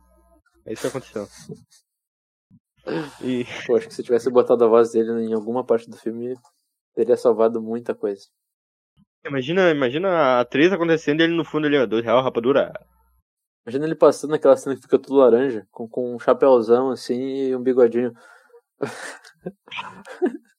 [0.66, 1.28] É isso que aconteceu.
[3.22, 6.36] E Pô, acho que se tivesse botado a voz dele em alguma parte do filme,
[6.94, 8.24] teria salvado muita coisa.
[9.26, 12.74] imagina, imagina a atriz acontecendo e ele no fundo ali, ó, dois real rapadura.
[13.66, 17.56] Imagina ele passando naquela cena que fica tudo laranja, com, com um chapéuzão assim e
[17.56, 18.14] um bigodinho.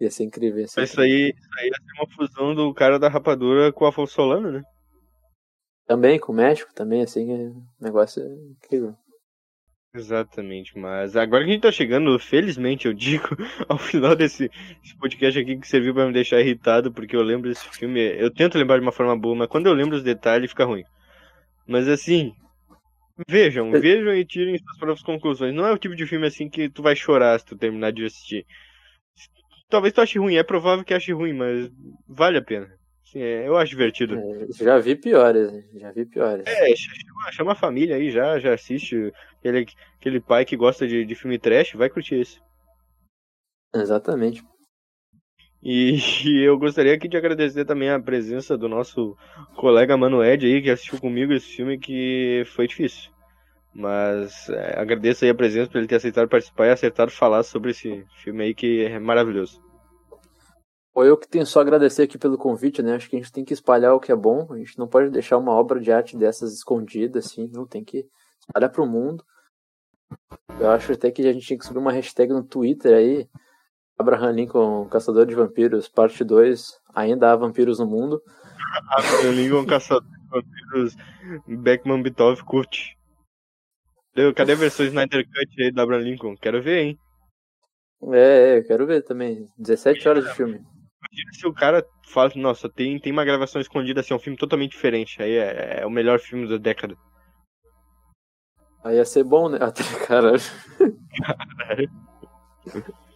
[0.00, 2.98] ia ser incrível, ia ser Isso aí, isso aí ia ser uma fusão do cara
[2.98, 4.62] da rapadura com o Afonso Solano, né?
[5.86, 8.94] Também com o México, também, assim, é um negócio incrível.
[9.94, 13.28] Exatamente, mas agora que a gente tá chegando, felizmente eu digo,
[13.68, 14.48] ao final desse,
[14.82, 18.30] desse podcast aqui que serviu pra me deixar irritado, porque eu lembro desse filme, eu
[18.30, 20.84] tento lembrar de uma forma boa, mas quando eu lembro os detalhes fica ruim.
[21.66, 22.34] Mas assim,
[23.26, 25.54] vejam, vejam e tirem suas próprias conclusões.
[25.54, 28.04] Não é o tipo de filme assim que tu vai chorar se tu terminar de
[28.04, 28.46] assistir.
[29.68, 31.70] Talvez tu ache ruim, é provável que ache ruim, mas
[32.06, 32.72] vale a pena.
[33.06, 34.18] Assim, é, eu acho divertido.
[34.18, 36.46] É, já vi piores, já vi piores.
[36.46, 39.12] É, chama, chama a família aí já, já assiste.
[39.38, 39.66] Aquele,
[39.98, 42.40] aquele pai que gosta de, de filme trash, vai curtir esse.
[43.74, 44.42] Exatamente.
[45.62, 45.98] E,
[46.46, 49.16] eu gostaria aqui de agradecer também a presença do nosso
[49.56, 53.10] colega Mano Ed aí, que assistiu comigo esse filme, que foi difícil.
[53.74, 57.72] Mas é, agradeço aí a presença por ele ter aceitado participar e acertado falar sobre
[57.72, 59.60] esse filme aí, que é maravilhoso.
[60.96, 62.94] Eu que tenho só agradecer aqui pelo convite, né?
[62.94, 64.52] Acho que a gente tem que espalhar o que é bom.
[64.52, 67.48] A gente não pode deixar uma obra de arte dessas escondida, assim.
[67.52, 68.04] Não tem que
[68.40, 69.24] espalhar pro mundo.
[70.58, 73.28] Eu acho até que a gente tinha que subir uma hashtag no Twitter aí.
[73.98, 76.78] Abraham Lincoln, Caçador de Vampiros, parte 2.
[76.94, 78.22] Ainda há vampiros no mundo.
[78.96, 80.96] Abraham Lincoln, Caçador de Vampiros,
[81.46, 82.96] Beckman Bitov, curte.
[84.34, 86.36] Cadê- a versão Snyder Cut aí do Abraham Lincoln?
[86.36, 86.98] Quero ver, hein?
[88.12, 88.18] É,
[88.54, 89.48] é, eu quero ver também.
[89.58, 90.54] 17 horas de filme.
[90.54, 94.36] Imagina se o cara fala, nossa, tem, tem uma gravação escondida assim, é um filme
[94.36, 95.22] totalmente diferente.
[95.22, 96.96] Aí é, é o melhor filme da década.
[98.82, 99.58] Aí ia ser bom, né?
[99.62, 100.36] Até, caralho.
[100.36, 100.52] Isso,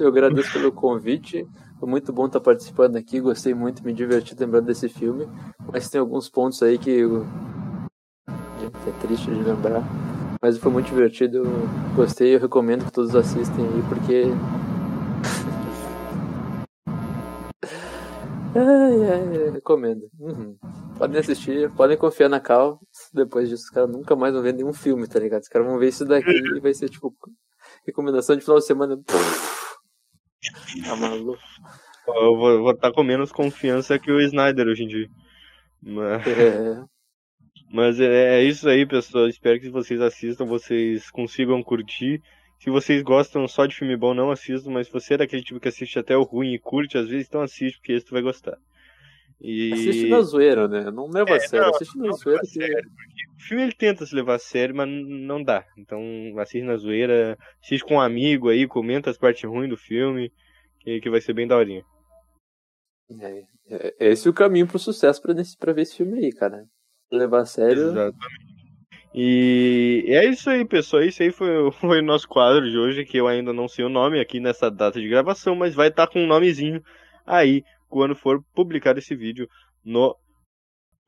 [0.00, 1.46] eu agradeço pelo convite.
[1.78, 3.20] Foi muito bom estar participando aqui.
[3.20, 5.28] Gostei muito, me diverti lembrando desse filme.
[5.72, 7.24] Mas tem alguns pontos aí que eu...
[8.86, 9.82] é triste de lembrar.
[10.40, 11.44] Mas foi muito divertido.
[11.94, 14.24] Gostei, eu recomendo que todos assistem aí, porque.
[18.54, 20.08] Ai, ai, ai, recomendo.
[20.18, 20.56] Uhum.
[20.96, 22.80] Podem assistir, podem confiar na Cal.
[23.12, 25.42] Depois disso, os caras nunca mais vão ver nenhum filme, tá ligado?
[25.42, 27.14] Os caras vão ver isso daqui e vai ser tipo
[27.88, 29.00] recomendação de final de semana.
[30.84, 31.38] Tá maluco.
[32.06, 35.08] Eu vou, estar com menos confiança que o Snyder hoje em dia.
[35.82, 36.84] Mas, É,
[37.72, 39.28] mas é, é isso aí, pessoal.
[39.28, 42.22] Espero que vocês assistam, vocês consigam curtir.
[42.58, 45.60] Se vocês gostam só de filme bom, não assistam, mas se você é daquele tipo
[45.60, 48.22] que assiste até o ruim e curte, às vezes, então assiste, porque esse tu vai
[48.22, 48.58] gostar.
[49.40, 49.72] E...
[49.72, 50.90] assiste na zoeira, né?
[50.90, 52.48] Não leva a sério, não, assiste na zoeira que.
[52.48, 52.90] sério.
[53.36, 55.64] O filme ele tenta se levar a sério, mas não dá.
[55.76, 56.02] Então
[56.38, 60.32] assiste na zoeira, assiste com um amigo aí, comenta as partes ruins do filme,
[60.80, 61.84] que, que vai ser bem daorinha.
[63.20, 66.32] É, é, esse é o caminho pro sucesso pra, nesse, pra ver esse filme aí,
[66.32, 66.64] cara.
[67.10, 67.90] Levar a sério.
[67.90, 68.48] Exatamente.
[69.14, 71.02] E é isso aí, pessoal.
[71.02, 73.88] Isso aí foi, foi o nosso quadro de hoje, que eu ainda não sei o
[73.88, 76.82] nome aqui nessa data de gravação, mas vai estar com um nomezinho
[77.24, 79.48] aí quando for publicado esse vídeo
[79.84, 80.16] no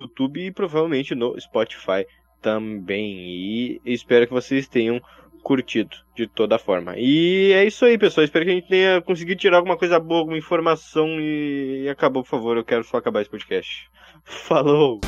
[0.00, 2.06] YouTube e provavelmente no Spotify
[2.40, 3.18] também.
[3.18, 5.00] E espero que vocês tenham
[5.42, 6.94] curtido de toda forma.
[6.96, 8.24] E é isso aí, pessoal.
[8.24, 12.22] Espero que a gente tenha conseguido tirar alguma coisa boa, alguma informação e, e acabou,
[12.22, 12.56] por favor.
[12.56, 13.88] Eu quero só acabar esse podcast.
[14.24, 15.00] Falou!